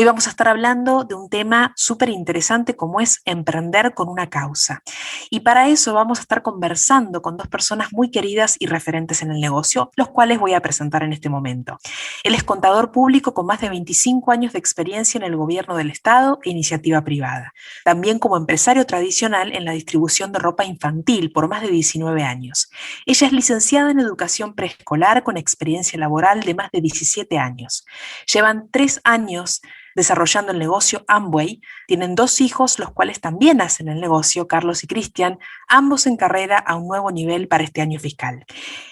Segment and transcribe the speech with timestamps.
[0.00, 4.30] Hoy vamos a estar hablando de un tema súper interesante como es emprender con una
[4.30, 4.82] causa.
[5.28, 9.30] Y para eso vamos a estar conversando con dos personas muy queridas y referentes en
[9.30, 11.78] el negocio, los cuales voy a presentar en este momento.
[12.24, 15.90] Él es contador público con más de 25 años de experiencia en el gobierno del
[15.90, 17.52] Estado e iniciativa privada.
[17.84, 22.70] También como empresario tradicional en la distribución de ropa infantil por más de 19 años.
[23.04, 27.84] Ella es licenciada en educación preescolar con experiencia laboral de más de 17 años.
[28.24, 29.60] Llevan tres años
[30.00, 31.60] desarrollando el negocio Amway.
[31.86, 36.56] Tienen dos hijos, los cuales también hacen el negocio, Carlos y Cristian, ambos en carrera
[36.56, 38.46] a un nuevo nivel para este año fiscal.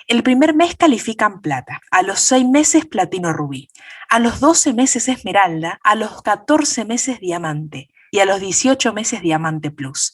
[0.06, 3.70] El primer mes califican plata, a los seis meses platino rubí,
[4.10, 9.22] a los 12 meses esmeralda, a los 14 meses diamante y a los 18 meses
[9.22, 10.12] diamante plus.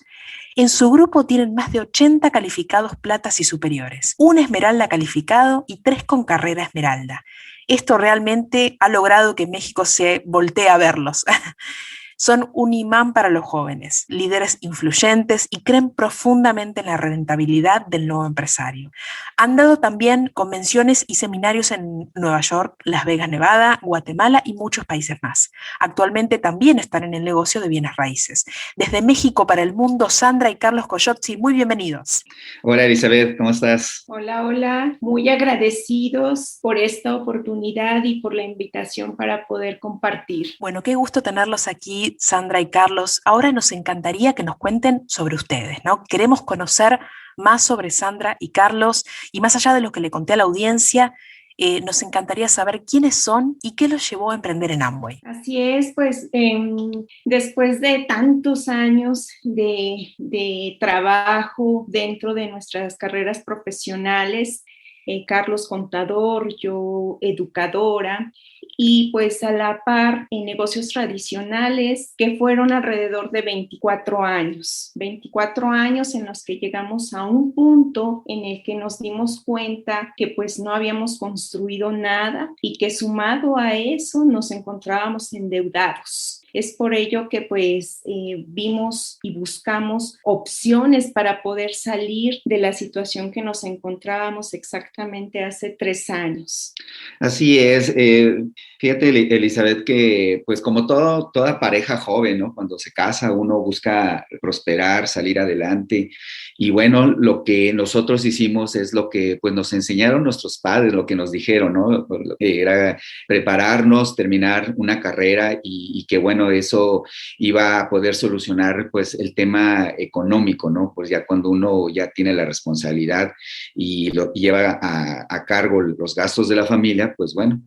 [0.55, 5.83] En su grupo tienen más de 80 calificados platas y superiores, un esmeralda calificado y
[5.83, 7.25] tres con carrera esmeralda
[7.69, 11.25] esto realmente ha logrado que México se voltee a verlos.
[12.17, 18.07] Son un imán para los jóvenes, líderes influyentes y creen profundamente en la rentabilidad del
[18.07, 18.91] nuevo empresario.
[19.37, 24.85] Han dado también convenciones y seminarios en Nueva York, Las Vegas, Nevada, Guatemala y muchos
[24.85, 25.51] países más.
[25.81, 28.45] Actualmente también están en el negocio de bienes raíces.
[28.77, 32.25] Desde México para el mundo, Sandra y Carlos Coyotzi, muy bienvenidos.
[32.63, 34.05] Hola Elizabeth, ¿cómo estás?
[34.07, 34.97] Hola, hola.
[35.01, 40.55] Muy agradecidos por esta oportunidad y por la invitación para poder compartir.
[40.61, 45.37] Bueno, qué gusto tenerlos aquí Sandra y Carlos, ahora nos encantaría que nos cuenten sobre
[45.37, 46.03] ustedes, ¿no?
[46.05, 47.01] Queremos conocer
[47.37, 50.45] más sobre Sandra y Carlos y más allá de lo que le conté a la
[50.45, 51.15] audiencia,
[51.57, 55.21] eh, nos encantaría saber quiénes son y qué los llevó a emprender en Amway.
[55.23, 56.91] Así es, pues em,
[57.25, 64.65] después de tantos años de, de, trabajo dentro de nuestras carreras profesionales,
[65.07, 68.33] eh, Carlos contador, yo educadora,
[68.77, 75.69] y pues a la par en negocios tradicionales que fueron alrededor de 24 años, 24
[75.69, 80.29] años en los que llegamos a un punto en el que nos dimos cuenta que
[80.29, 86.44] pues no habíamos construido nada y que sumado a eso nos encontrábamos endeudados.
[86.55, 92.73] Es por ello que pues eh, vimos y buscamos opciones para poder salir de la
[92.73, 96.73] situación que nos encontrábamos exactamente hace tres años.
[97.19, 97.93] Así es.
[97.97, 98.37] Eh,
[98.79, 102.55] fíjate, Elizabeth, que pues como todo, toda pareja joven, ¿no?
[102.55, 106.11] Cuando se casa uno busca prosperar, salir adelante.
[106.57, 111.05] Y bueno, lo que nosotros hicimos es lo que pues nos enseñaron nuestros padres, lo
[111.05, 112.07] que nos dijeron, ¿no?
[112.39, 117.05] Era prepararnos, terminar una carrera y, y bueno, eso
[117.39, 120.93] iba a poder solucionar pues el tema económico, ¿no?
[120.95, 123.33] Pues ya cuando uno ya tiene la responsabilidad
[123.75, 127.61] y lo lleva a, cargo los gastos de la familia, pues bueno,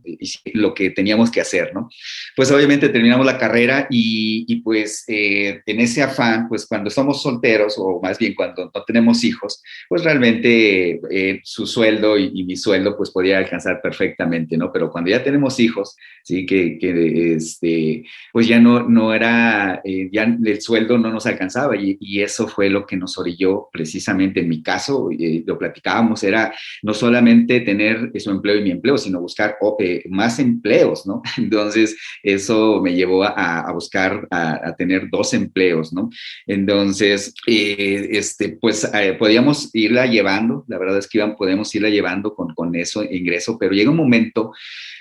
[0.54, 1.90] lo que teníamos que hacer, ¿no?
[2.36, 7.76] Pues obviamente terminamos la carrera y, pues eh, en ese afán, pues cuando somos solteros
[7.78, 12.96] o más bien cuando no tenemos hijos, pues realmente eh, su sueldo y, mi sueldo
[12.96, 14.72] pues podía alcanzar perfectamente, ¿no?
[14.72, 20.10] Pero cuando ya tenemos hijos, sí, que, que este, pues ya no no, era, eh,
[20.12, 24.50] ya el sueldo no nos alcanzaba y, eso fue lo que nos orilló precisamente en
[24.50, 29.22] mi caso, eh, lo platicábamos, era no solamente tener su empleo y mi empleo, sino
[29.22, 31.22] buscar eh, más empleos, ¿no?
[31.38, 36.10] Entonces, eso me llevó a, buscar, a, tener dos empleos, ¿no?
[36.48, 38.90] Entonces, este, pues
[39.20, 43.58] podíamos irla llevando, la verdad es que iban, podemos irla llevando con, con eso ingreso,
[43.60, 44.52] pero llega un momento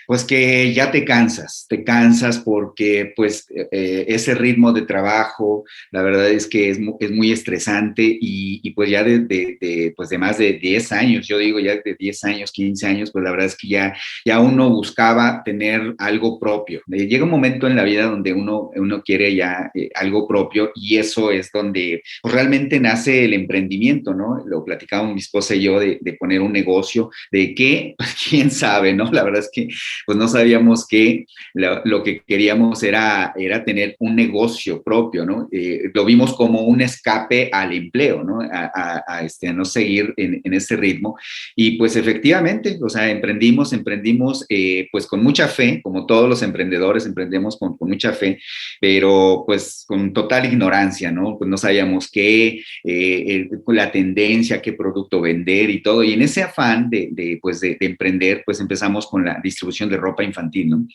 [0.07, 5.65] pues que ya te cansas, te cansas porque pues e, e, ese ritmo de trabajo,
[5.91, 10.39] la verdad es que es, es muy estresante y, pues ya de, pues de más
[10.39, 13.57] de 10 años, yo digo ya de 10 años, 15 años, pues la verdad es
[13.57, 16.83] que ya, ya uno buscaba tener algo propio.
[16.93, 20.73] Eh, llega un momento en la vida donde uno, uno quiere ya eh, algo propio
[20.75, 24.43] y eso es donde pues, realmente nace el emprendimiento, ¿no?
[24.47, 28.95] Lo platicábamos mi esposa y yo de, poner un negocio, de qué, pues, quién sabe,
[28.95, 29.11] ¿no?
[29.13, 29.69] La verdad es que
[30.05, 35.49] pues no sabíamos que lo, que queríamos era, era tener un negocio propio, ¿no?
[35.51, 38.41] Eh, lo vimos como un escape al empleo, ¿no?
[38.41, 41.17] A, este, no seguir en, en, ese ritmo.
[41.55, 46.43] Y pues efectivamente, o sea, emprendimos, emprendimos eh, pues con mucha fe, como todos los
[46.43, 48.39] emprendedores, emprendemos con, mucha fe,
[48.81, 51.37] pero pues con total ignorancia, ¿no?
[51.39, 56.03] Pues no sabíamos qué, eh, la tendencia, qué producto vender y todo.
[56.03, 59.97] Y en ese afán de, pues de, de emprender, pues empezamos con la distribución de
[59.97, 60.87] ropa infantil, ¿no?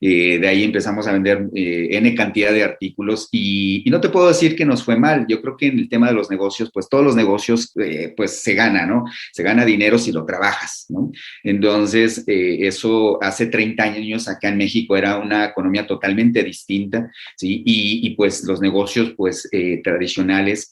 [0.00, 1.46] Eh, de ahí empezamos a vender
[1.90, 5.26] N cantidad de artículos y, no te puedo decir que nos fue mal.
[5.28, 8.40] Yo creo que en el tema de los negocios, pues todos los negocios, eh, pues
[8.40, 9.04] se gana, ¿no?
[9.32, 11.10] Se gana dinero si lo trabajas, ¿no?
[11.42, 17.62] Entonces, eh, eso hace 30 años acá en México era una economía totalmente distinta, ¿sí?
[17.66, 19.48] Y, pues los negocios, pues
[19.82, 20.70] tradicionales,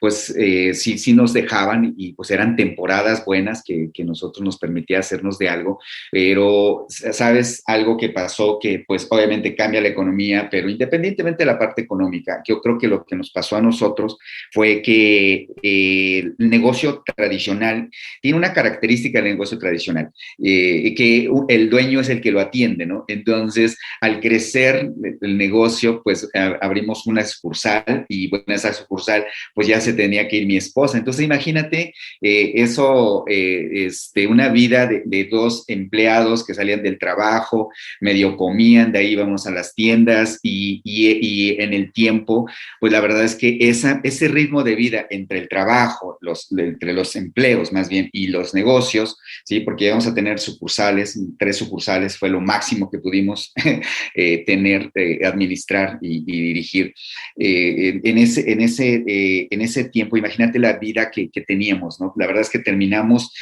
[0.00, 0.34] pues
[0.74, 5.38] sí, sí nos dejaban y pues eran temporadas buenas que, que nosotros nos permitía hacernos
[5.38, 5.80] de algo,
[6.10, 11.58] pero sabes algo que pasó que pues obviamente cambia la economía, pero independientemente de la
[11.58, 14.18] parte económica, yo creo que lo que nos pasó a nosotros
[14.52, 17.90] fue que eh, el negocio tradicional
[18.20, 20.10] tiene una característica del negocio tradicional,
[20.42, 23.04] eh, que el dueño es el que lo atiende, ¿no?
[23.08, 24.90] Entonces, al crecer
[25.20, 26.28] el negocio, pues
[26.60, 30.98] abrimos una sucursal y bueno, esa sucursal, pues ya se tenía que ir mi esposa.
[30.98, 37.70] Entonces, imagínate eh, eso, este, una vida de, de dos empleados que salían del trabajo,
[38.00, 40.11] medio comían, de ahí íbamos a las tiendas
[40.42, 42.48] y, y, en el tiempo,
[42.80, 46.92] pues la verdad es que esa, ese ritmo de vida entre el trabajo, los, entre
[46.92, 49.60] los empleos más bien y los negocios, ¿sí?
[49.60, 53.52] porque íbamos a tener sucursales, tres sucursales fue lo máximo que pudimos
[54.14, 56.94] eh, tener, eh, administrar y, dirigir.
[57.38, 62.12] Eh, en, ese, en, ese, en ese tiempo, imagínate la vida que, que teníamos, ¿no?
[62.16, 63.32] La verdad es que terminamos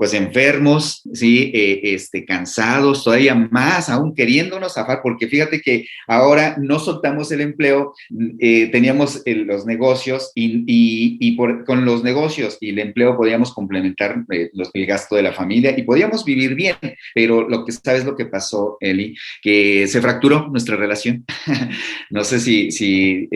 [0.00, 1.50] pues enfermos, ¿sí?
[1.52, 7.42] Eh, este, cansados, todavía más, aún queriéndonos zafar, porque fíjate que ahora no soltamos el
[7.42, 7.92] empleo,
[8.38, 13.52] eh, teníamos eh, los negocios y, y, por, con los negocios y el empleo podíamos
[13.52, 14.24] complementar
[14.54, 16.76] los, el gasto de la familia y podíamos vivir bien,
[17.14, 21.26] pero lo que sabes lo que pasó, Eli, que se fracturó nuestra relación.
[22.08, 23.28] no sé si, si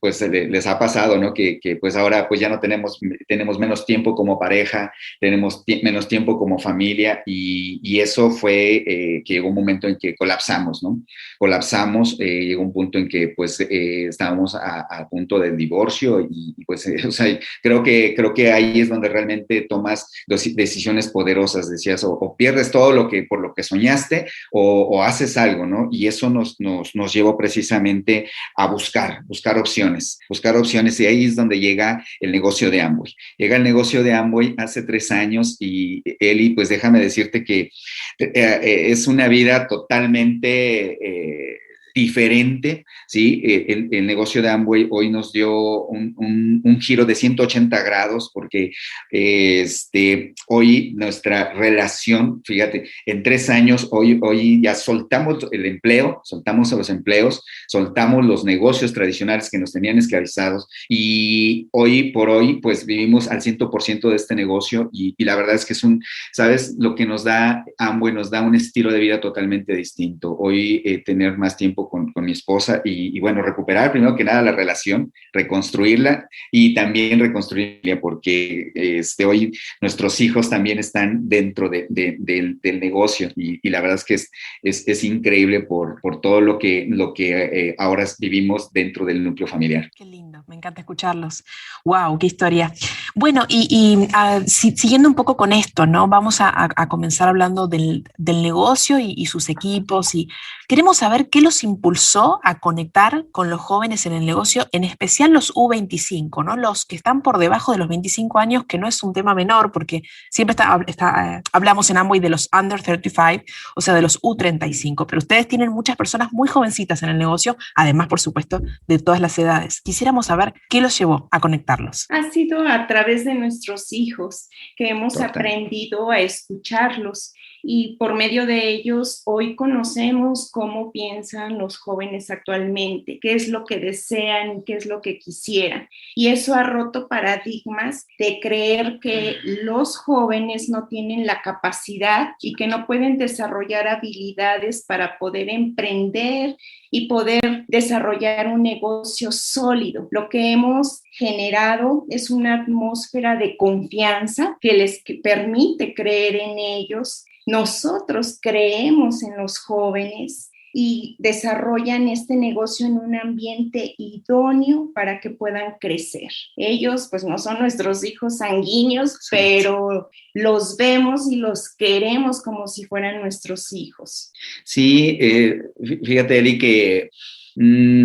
[0.00, 1.32] pues les ha pasado, ¿no?
[1.32, 2.98] Que, que, pues ahora pues ya no tenemos,
[3.28, 9.22] tenemos menos tiempo como pareja, tenemos tiempo menos tiempo como familia y, eso fue eh,
[9.24, 11.00] que llegó un momento en que colapsamos, ¿no?
[11.38, 16.54] Colapsamos, eh, llegó un punto en que pues eh, estábamos a, punto del divorcio y,
[16.66, 22.02] pues, o sea, creo que, creo que ahí es donde realmente tomas decisiones poderosas, decías,
[22.04, 25.88] o, pierdes todo lo que, por lo que soñaste o, o haces algo, ¿no?
[25.92, 31.24] Y eso nos, nos, nos llevó precisamente a buscar, buscar opciones, buscar opciones y ahí
[31.26, 33.14] es donde llega el negocio de Amway.
[33.38, 37.70] Llega el negocio de Amway hace tres años y y Eli, pues déjame decirte que
[38.18, 41.58] eh, eh, es una vida totalmente eh,
[41.94, 43.40] diferente, ¿sí?
[43.44, 48.72] El, el, negocio de Amway hoy nos dio un, giro de 180 grados porque
[49.10, 56.72] este, hoy nuestra relación, fíjate, en tres años, hoy, hoy ya soltamos el empleo, soltamos
[56.72, 62.86] los empleos, soltamos los negocios tradicionales que nos tenían esclavizados y hoy por hoy, pues
[62.86, 66.02] vivimos al 100% de este negocio y, y, la verdad es que es un,
[66.32, 66.74] ¿sabes?
[66.78, 70.36] Lo que nos da Amway nos da un estilo de vida totalmente distinto.
[70.36, 74.52] Hoy eh, tener más tiempo con, mi esposa y, bueno, recuperar primero que nada la
[74.52, 82.58] relación, reconstruirla y también reconstruirla porque este, hoy nuestros hijos también están dentro de, del,
[82.80, 84.30] negocio y, la verdad es que es,
[84.62, 89.46] es, increíble por, por, todo lo que, lo que eh, ahora vivimos dentro del núcleo
[89.46, 89.90] familiar.
[89.96, 91.44] Qué lindo, me encanta escucharlos.
[91.84, 92.18] ¡Wow!
[92.18, 92.72] ¡Qué historia!
[93.14, 94.08] Bueno, y,
[94.46, 96.08] siguiendo un poco con esto, ¿no?
[96.08, 100.28] Vamos a, comenzar hablando del, del negocio y, y, sus equipos y
[100.68, 105.32] queremos saber qué los impulsó a conectar con los jóvenes en el negocio, en especial
[105.32, 106.56] los U25, ¿no?
[106.56, 109.72] Los que están por debajo de los 25 años, que no es un tema menor,
[109.72, 113.44] porque siempre está, eh, hablamos en Amway de los under 35,
[113.76, 117.56] o sea, de los U35, pero ustedes tienen muchas personas muy jovencitas en el negocio,
[117.74, 119.80] además, por supuesto, de todas las edades.
[119.80, 122.06] Quisiéramos saber qué los llevó a conectarlos.
[122.10, 125.30] Ha sido a través de nuestros hijos que hemos Total.
[125.30, 127.32] aprendido a escucharlos
[127.66, 133.64] y por medio de ellos hoy conocemos cómo piensan los jóvenes actualmente, qué es lo
[133.64, 135.88] que desean, qué es lo que quisieran.
[136.14, 142.54] Y eso ha roto paradigmas de creer que los jóvenes no tienen la capacidad y
[142.54, 146.56] que no pueden desarrollar habilidades para poder emprender
[146.90, 150.06] y poder desarrollar un negocio sólido.
[150.10, 157.24] Lo que hemos generado es una atmósfera de confianza que les permite creer en ellos
[157.46, 165.30] nosotros creemos en los jóvenes y desarrollan este negocio en un ambiente idóneo para que
[165.30, 166.30] puedan crecer.
[166.56, 172.84] Ellos pues no son nuestros hijos sanguíneos, pero los vemos y los queremos como si
[172.86, 174.32] fueran nuestros hijos.
[174.64, 175.62] Sí, eh,
[176.02, 177.10] fíjate Eli que
[177.54, 178.02] mm,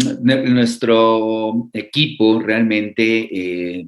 [0.54, 3.30] nuestro equipo realmente...
[3.32, 3.88] Eh,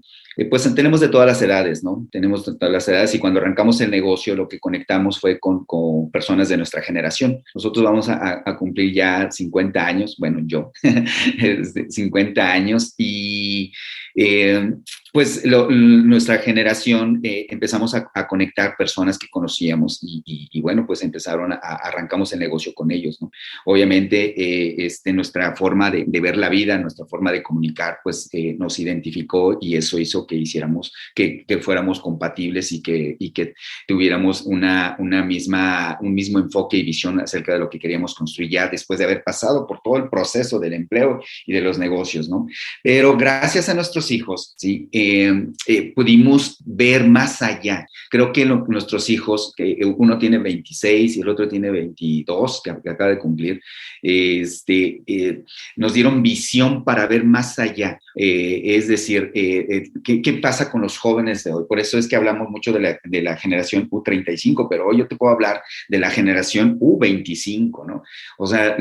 [0.50, 2.08] pues tenemos de todas las edades, ¿no?
[2.12, 5.66] Tenemos de todas las edades y cuando arrancamos el negocio lo que conectamos fue con,
[6.12, 7.44] personas de nuestra generación.
[7.54, 10.72] Nosotros vamos a, a cumplir ya 50 años, bueno, yo,
[11.90, 13.72] 50 años y
[14.16, 14.74] eh,
[15.12, 21.58] pues nuestra generación eh, empezamos a, conectar personas que conocíamos y, bueno, pues empezaron a,
[21.58, 23.32] arrancamos el negocio con ellos, ¿no?
[23.66, 28.80] Obviamente, eh, este, nuestra forma de, ver la vida, nuestra forma de comunicar, pues nos
[28.80, 33.54] identificó y eso hizo que hiciéramos, que, que fuéramos compatibles y que, y que
[33.88, 38.52] tuviéramos una, una misma, un mismo enfoque y visión acerca de lo que queríamos construir
[38.52, 42.30] ya después de haber pasado por todo el proceso del empleo y de los negocios,
[42.30, 42.48] ¿no?
[42.84, 44.88] Pero gracias a nuestros hijos, ¿sí?
[45.04, 47.88] Eh, eh, pudimos ver más allá.
[48.10, 49.54] Creo que nuestros hijos,
[49.98, 53.62] uno tiene 26 y el otro tiene 22, que, acaba de cumplir,
[54.02, 55.44] este, eh,
[55.76, 58.00] nos dieron visión para ver más allá.
[58.14, 61.64] es decir, ¿qué, pasa con los jóvenes de hoy?
[61.68, 65.08] Por eso es que hablamos mucho de la, de la generación U35, pero hoy yo
[65.08, 68.04] te puedo hablar de la generación U25, ¿no?
[68.38, 68.76] O sea,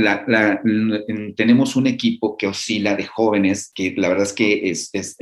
[1.37, 5.17] tenemos un equipo que oscila de jóvenes que la verdad es que es, es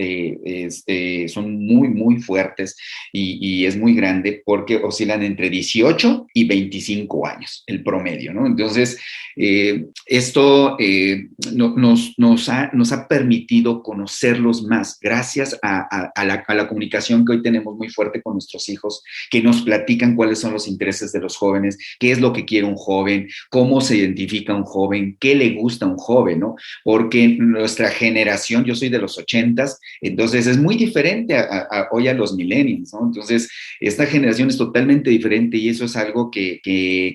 [0.88, 2.76] este, son muy, muy fuertes
[3.12, 8.46] y, es muy grande porque oscilan entre 18 y 25 años, el promedio, ¿no?
[8.46, 8.98] Entonces,
[9.36, 17.32] eh, esto eh, nos, ha permitido conocerlos más gracias a, la, a la comunicación que
[17.32, 21.20] hoy tenemos muy fuerte con nuestros hijos, que nos platican cuáles son los intereses de
[21.20, 25.34] los jóvenes, qué es lo que quiere un joven, cómo se identifica un joven, qué
[25.34, 26.54] le gusta a un joven, ¿no?
[26.84, 32.14] Porque nuestra generación, yo soy de los ochentas, entonces es muy diferente a, hoy a
[32.14, 33.06] los millennials, ¿no?
[33.06, 36.60] Entonces, esta generación es totalmente diferente y eso es algo que,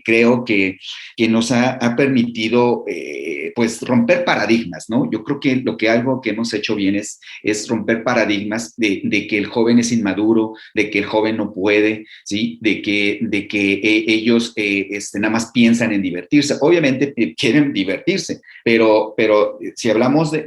[0.05, 0.77] creo que,
[1.29, 5.10] nos ha, permitido, eh, pues, romper paradigmas, ¿no?
[5.12, 7.20] Yo creo que lo que algo que hemos hecho bien es,
[7.67, 12.58] romper paradigmas de, que el joven es inmaduro, de que el joven no puede, ¿sí?
[12.62, 16.55] De que, de que eh, ellos eh, este, nada más piensan en divertirse.
[16.62, 20.43] Obviamente quieren divertirse, pero, pero si hablamos de,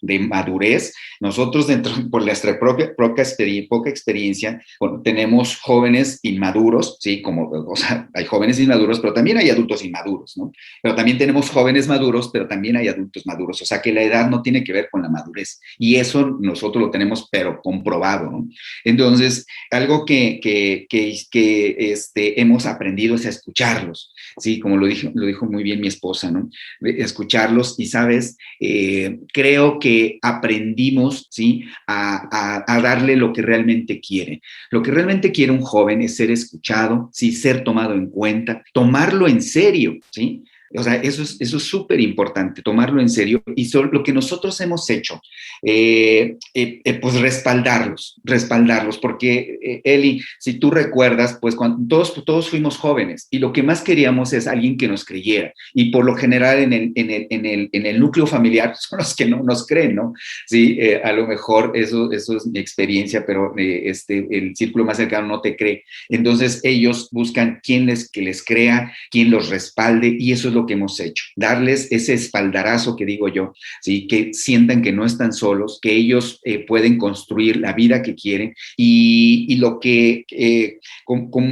[0.00, 4.62] de madurez, nosotros dentro, por nuestra propia, poca, experiencia,
[5.02, 7.22] tenemos jóvenes inmaduros, ¿sí?
[7.22, 10.52] Como, o sea, hay jóvenes inmaduros, pero también hay adultos inmaduros, ¿no?
[10.82, 13.62] Pero también tenemos jóvenes maduros, pero también hay adultos maduros.
[13.62, 15.60] O sea, que la edad no tiene que ver con la madurez.
[15.78, 18.48] Y eso nosotros lo tenemos, pero comprobado, ¿no?
[18.84, 24.58] Entonces, algo que, que, que, que este, hemos aprendido es a escucharlos, ¿sí?
[24.60, 26.48] Como lo dijo, lo dijo muy bien mi esposa, ¿no?
[26.80, 28.36] Escucharlos y, ¿sabes?
[28.60, 30.90] Eh, creo que aprendimos
[31.30, 31.64] ¿sí?
[31.86, 34.40] A, darle lo que realmente quiere.
[34.70, 37.32] Lo que realmente quiere un joven es ser escuchado, ¿sí?
[37.32, 40.44] Ser tomado en cuenta, tomarlo en serio, ¿sí?
[40.72, 43.42] O sea, eso es eso súper importante, tomarlo en serio.
[43.56, 45.20] Y lo que nosotros hemos hecho,
[45.62, 52.50] eh, eh, eh, pues respaldarlos, respaldarlos, porque Eli, si tú recuerdas, pues cuando todos, todos
[52.50, 55.52] fuimos jóvenes y lo que más queríamos es alguien que nos creyera.
[55.74, 58.98] Y por lo general en el, en el, en el, en el núcleo familiar son
[59.00, 60.12] los que no nos creen, ¿no?
[60.46, 65.26] Sí, a lo mejor eso, eso es mi experiencia, pero este, el círculo más cercano
[65.26, 65.84] no te cree.
[66.08, 70.59] Entonces ellos buscan quién les, que les crea, quién los respalde y eso es lo
[70.66, 74.06] que hemos hecho, darles ese espaldarazo que digo yo, ¿sí?
[74.06, 78.54] que sientan que no están solos, que ellos eh, pueden construir la vida que quieren
[78.76, 80.78] y, lo, que, eh,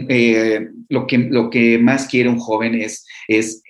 [0.09, 3.63] eh, lo, que, lo que más quiere un joven es, es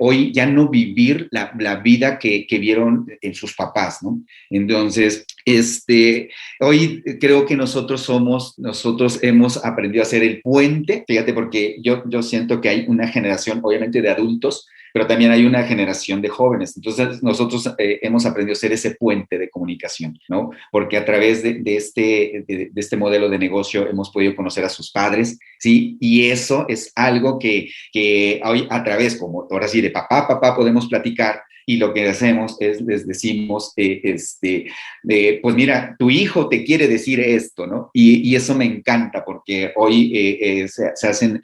[0.00, 4.22] hoy ya no vivir la, la vida que, que, vieron en sus papás, ¿no?
[4.50, 11.32] Entonces, este, hoy creo que nosotros somos, nosotros hemos aprendido a ser el puente, fíjate,
[11.32, 14.66] porque yo, yo siento que hay una generación, obviamente, de adultos
[14.96, 16.74] pero también hay una generación de jóvenes.
[16.74, 20.52] Entonces, nosotros eh, hemos aprendido a ser ese puente de comunicación, ¿no?
[20.72, 24.90] Porque a través de, este, de, este modelo de negocio hemos podido conocer a sus
[24.90, 25.98] padres, ¿sí?
[26.00, 30.56] Y eso es algo que, que hoy a través, como ahora sí, de papá, papá,
[30.56, 34.66] podemos platicar y lo que hacemos es les decimos, eh, este,
[35.42, 37.90] pues mira, tu hijo te quiere decir esto, ¿no?
[37.92, 41.42] Y, y eso me encanta porque hoy eh, eh, se, se, hacen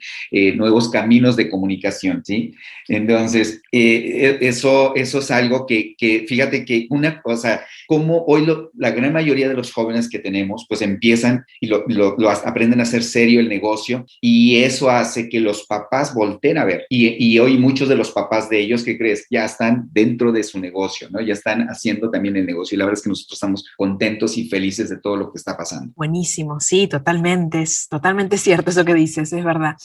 [0.55, 2.53] nuevos caminos de comunicación, ¿sí?
[2.87, 8.71] Entonces, e, eso, eso es algo que, que, fíjate que una cosa, como hoy lo,
[8.75, 12.79] la gran mayoría de los jóvenes que tenemos, pues empiezan y lo, lo, lo, aprenden
[12.79, 16.85] a hacer serio el negocio y eso hace que los papás volteen a ver.
[16.89, 19.27] Y, y hoy muchos de los papás de ellos, ¿qué crees?
[19.29, 21.19] Ya están dentro dentro de su negocio, ¿no?
[21.21, 24.47] Ya están haciendo también el negocio y la verdad es que nosotros estamos contentos y
[24.47, 25.91] felices de todo lo que está pasando.
[25.95, 29.75] Buenísimo, sí, totalmente, es totalmente cierto eso que dices, es verdad.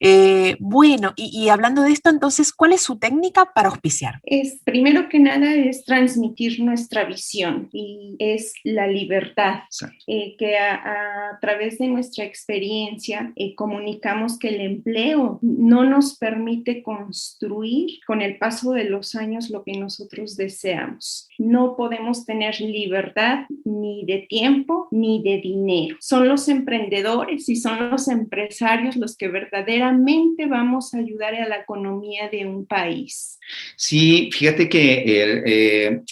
[0.00, 4.20] Eh, bueno, y, hablando de esto, entonces, ¿cuál es su técnica para auspiciar?
[4.24, 9.60] Es, primero que nada, es transmitir nuestra visión y es la libertad,
[10.06, 16.82] eh, que a, través de nuestra experiencia eh, comunicamos que el empleo no nos permite
[16.82, 21.28] construir con el paso de los años lo que nosotros deseamos.
[21.38, 25.96] No podemos tener libertad ni de tiempo ni de dinero.
[26.00, 31.58] Son los emprendedores y son los empresarios los que verdaderamente vamos a ayudar a la
[31.58, 33.38] economía de un país.
[33.76, 36.02] Sí, fíjate que el, eh,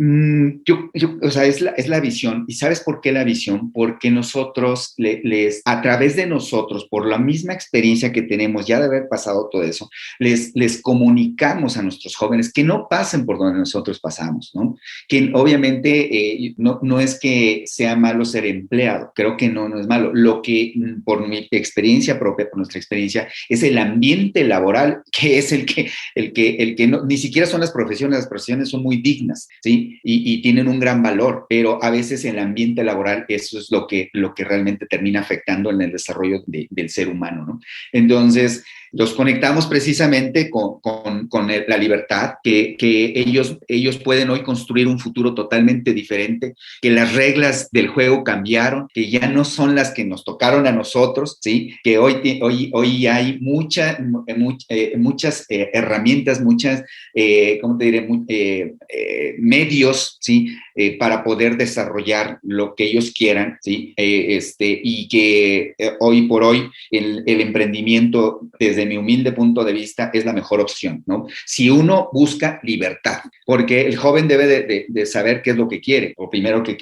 [0.00, 0.90] Mm, yo,
[1.22, 2.44] o sea, es la, es la visión.
[2.46, 3.72] ¿Y sabes por qué la visión?
[3.72, 8.86] Porque nosotros, les, a través de nosotros, por la misma experiencia que tenemos ya de
[8.86, 9.90] haber pasado todo eso,
[10.20, 14.76] les, les comunicamos a nuestros jóvenes que no pasen por donde nosotros pasamos, ¿no?
[15.08, 19.80] Que obviamente eh, no, no es que sea malo ser empleado, creo que no, no
[19.80, 20.12] es malo.
[20.14, 25.38] Lo que, mm, por mi experiencia propia, por nuestra experiencia, es el ambiente laboral, que
[25.38, 28.68] es el que, el que, el que no, ni siquiera son las profesiones, las profesiones
[28.68, 29.87] son muy dignas, ¿sí?
[30.02, 33.86] Y, tienen un gran valor, pero a veces en el ambiente laboral eso es lo
[33.86, 37.60] que, lo que realmente termina afectando en el desarrollo del ser humano, ¿no?
[37.92, 40.80] Entonces, los conectamos precisamente con,
[41.66, 47.68] la libertad, que, ellos, ellos pueden hoy construir un futuro totalmente diferente, que las reglas
[47.70, 51.74] del juego cambiaron, que ya no son las que nos tocaron a nosotros, ¿sí?
[51.82, 53.98] que hoy, hoy, hoy hay mucha,
[54.68, 56.82] eh, muchas eh, herramientas, muchas,
[57.14, 58.08] eh, ¿cómo te diré?
[59.38, 60.48] medios, ¿sí?
[60.98, 63.94] Para poder desarrollar lo que ellos quieran, ¿sí?
[63.96, 70.10] este, y que hoy por hoy el, el emprendimiento desde mi humilde punto de vista,
[70.12, 71.26] es la mejor opción, ¿no?
[71.46, 76.12] Si uno busca libertad, porque el joven debe de, saber qué es lo que quiere,
[76.16, 76.76] o primero que,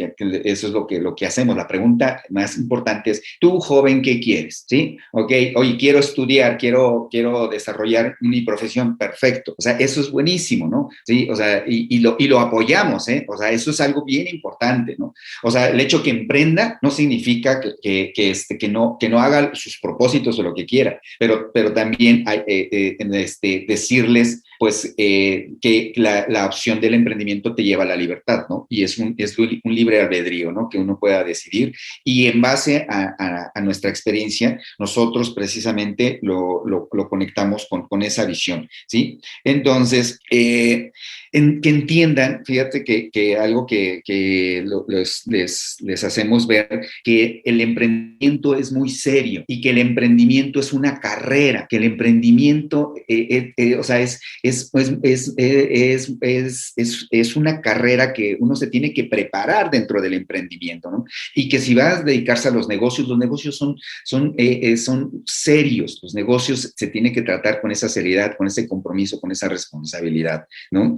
[0.45, 1.57] eso es lo que, lo que hacemos.
[1.57, 4.65] La pregunta más importante es, tú joven, ¿qué quieres?
[4.67, 4.97] ¿Sí?
[5.13, 9.55] Ok, oye, quiero estudiar, quiero, quiero desarrollar mi profesión, perfecto.
[9.57, 10.89] O sea, eso es buenísimo, ¿no?
[11.05, 13.25] Sí, o sea, y, lo, y lo apoyamos, ¿eh?
[13.29, 15.15] O sea, eso es algo bien importante, ¿no?
[15.43, 19.55] O sea, el hecho que emprenda no significa que, este, que, no, que no haga
[19.55, 24.95] sus propósitos o lo que quiera, pero, pero también también eh, eh, este, decirles pues
[24.97, 28.67] eh, que la, opción del emprendimiento te lleva a la libertad, ¿no?
[28.71, 30.69] Y es un, es un libre albedrío, ¿no?
[30.69, 31.75] Que uno pueda decidir.
[32.05, 38.69] Y en base a, nuestra experiencia, nosotros precisamente lo, lo, conectamos con, con, esa visión,
[38.87, 39.19] ¿sí?
[39.43, 40.93] Entonces, que
[41.33, 48.73] entiendan, fíjate que, que algo que, que les, les hacemos ver, que el emprendimiento es
[48.73, 53.83] muy serio y que el emprendimiento es una carrera, que el emprendimiento, eh, eh, o
[53.83, 59.71] sea, es, es, pues, es, es, es, una carrera que uno se tiene que preparar
[59.71, 61.05] dentro del emprendimiento, ¿no?
[61.35, 65.23] Y que si vas a dedicarse a los negocios, los negocios son, son, eh, son
[65.27, 69.49] serios, los negocios se tienen que tratar con esa seriedad, con ese compromiso, con esa
[69.49, 70.97] responsabilidad, ¿no?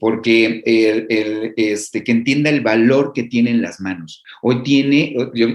[0.00, 4.22] porque el, el, este, que entienda el valor que tiene en las manos.
[4.42, 5.48] Hoy tiene, yo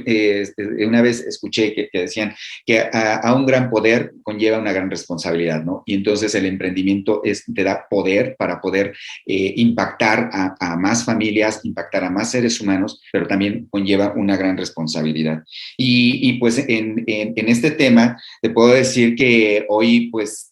[0.88, 2.34] una vez escuché que, que decían
[2.66, 5.84] que a, a un gran poder conlleva una gran responsabilidad, ¿no?
[5.86, 8.94] Y entonces el emprendimiento es, te da poder para poder
[9.26, 14.58] eh, impactar a, más familias, impactar a más seres humanos, pero también conlleva una gran
[14.58, 15.44] responsabilidad.
[15.78, 20.50] Y, pues en, este tema te puedo decir que hoy pues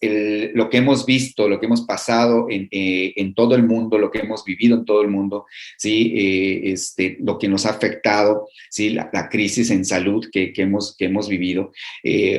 [0.53, 4.19] lo que hemos visto, lo que hemos pasado eh, en, todo el mundo, lo que
[4.19, 5.45] hemos vivido en todo el mundo,
[5.77, 6.13] ¿sí?
[6.15, 8.89] Eh, este, lo que nos ha afectado, ¿sí?
[8.89, 11.71] la, crisis en salud que, hemos, que hemos vivido,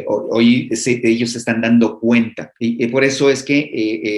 [0.07, 2.53] hoy ellos se están dando cuenta.
[2.59, 4.16] Y, por eso es que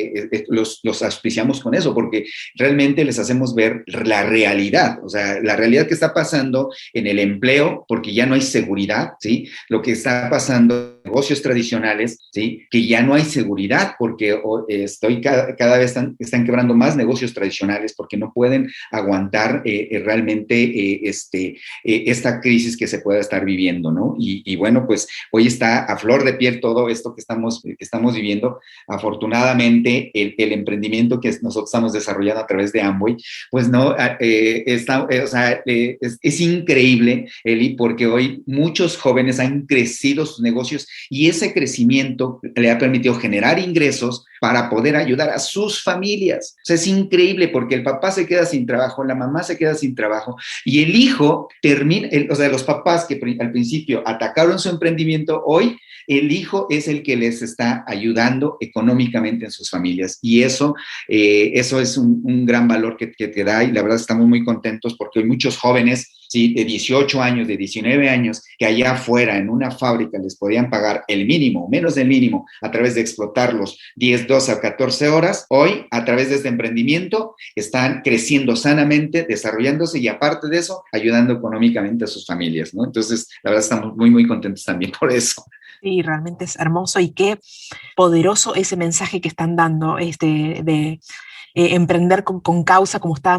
[0.48, 5.56] los, los auspiciamos con eso, porque realmente les hacemos ver la realidad, o sea, la
[5.56, 9.48] realidad que está pasando en el empleo, porque ya no hay seguridad, ¿sí?
[9.68, 12.66] Lo que está pasando negocios tradicionales, ¿sí?
[12.70, 17.34] Que ya no hay seguridad, porque estoy cada, cada vez están, están, quebrando más negocios
[17.34, 23.90] tradicionales porque no pueden aguantar eh, realmente este, esta crisis que se pueda estar viviendo,
[23.90, 24.14] ¿no?
[24.18, 28.14] Y, bueno, pues hoy está a flor de piel todo esto que estamos, que estamos
[28.14, 28.60] viviendo.
[28.86, 33.16] Afortunadamente, el, el, emprendimiento que nosotros estamos desarrollando a través de Amway,
[33.50, 38.96] pues no, ah, eh, está, eh, o sea, eh, es, increíble, Eli, porque hoy muchos
[38.96, 44.96] jóvenes han crecido sus negocios y ese crecimiento le ha permitido generar ingresos para poder
[44.96, 46.56] ayudar a sus familias.
[46.58, 49.74] O sea, es increíble porque el papá se queda sin trabajo, la mamá se queda
[49.74, 54.68] sin trabajo y el hijo termina, o sea, los papás que al principio atacaron su
[54.68, 55.76] emprendimiento, hoy
[56.08, 60.18] el hijo es el que les está ayudando económicamente en sus familias.
[60.22, 60.74] Y eso,
[61.06, 64.42] eh, eso es un, gran valor que, que te da y la verdad estamos muy
[64.42, 66.54] contentos porque hay muchos jóvenes ¿sí?
[66.54, 71.04] de 18 años, de 19 años, que allá afuera en una fábrica les podían pagar
[71.08, 75.86] el mínimo, menos del mínimo, a través de explotarlos 10, 12 o 14 horas, hoy
[75.90, 82.04] a través de este emprendimiento están creciendo sanamente, desarrollándose y aparte de eso, ayudando económicamente
[82.04, 82.84] a sus familias, ¿no?
[82.84, 85.44] Entonces, la verdad estamos muy, muy contentos también por eso.
[85.80, 87.38] Sí, realmente es hermoso y qué
[87.96, 91.00] poderoso ese mensaje que están dando este, de
[91.54, 93.36] eh, emprender con, con, causa, como estábamos